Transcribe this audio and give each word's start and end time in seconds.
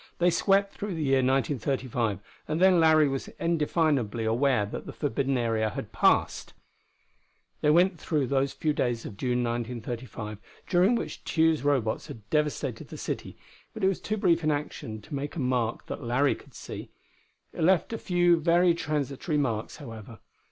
They 0.17 0.31
swept 0.31 0.73
through 0.73 0.95
the 0.95 1.03
year 1.03 1.17
1935, 1.17 2.21
and 2.47 2.59
then 2.59 2.79
Larry 2.79 3.07
was 3.07 3.27
indefinably 3.39 4.25
aware 4.25 4.65
that 4.65 4.87
the 4.87 4.91
forbidden 4.93 5.37
area 5.37 5.69
had 5.69 5.91
passed. 5.91 6.53
They 7.61 7.69
went 7.69 7.99
through 8.01 8.25
those 8.25 8.51
few 8.51 8.73
days 8.73 9.05
of 9.05 9.15
June, 9.15 9.43
1935, 9.43 10.39
during 10.67 10.95
which 10.95 11.23
Tugh's 11.23 11.63
Robots 11.63 12.07
had 12.07 12.27
devastated 12.31 12.87
the 12.87 12.97
city, 12.97 13.37
but 13.75 13.83
it 13.83 13.87
was 13.89 14.01
too 14.01 14.17
brief 14.17 14.43
an 14.43 14.49
action 14.49 15.03
to 15.03 15.13
make 15.13 15.35
a 15.35 15.39
mark 15.39 15.85
that 15.85 16.01
Larry 16.03 16.33
could 16.33 16.55
see. 16.55 16.89
It 17.53 17.61
left 17.61 17.93
a 17.93 17.99
few 17.99 18.37
very 18.37 18.73
transitory 18.73 19.37
marks, 19.37 19.75
however. 19.77 20.17